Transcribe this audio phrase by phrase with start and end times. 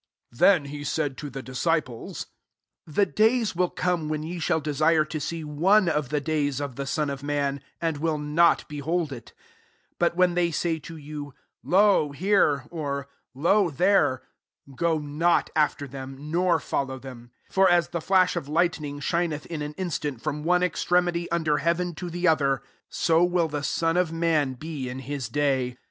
[0.35, 2.25] 22 Then he said to the dis ciples,
[2.87, 6.75] The days will come when ye shall desire to see one of the days of
[6.75, 9.25] the Son of man^ and will not behold it,
[9.99, 14.23] 23 But when they say to you, * Lo» here V [dr,] * Lo, there:'
[14.71, 19.45] gd not after r/reirt, nor follow them» 24 For as the fiash of lightning shineth
[19.45, 23.97] in an instant from on^ extremity under heaven^ to the other, so will the Son
[23.97, 25.77] of maft be in his day.